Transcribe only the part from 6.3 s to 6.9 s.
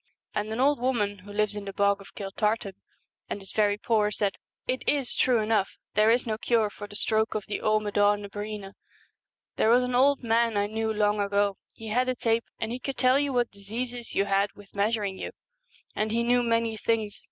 cure for